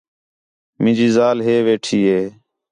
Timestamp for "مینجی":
0.81-1.07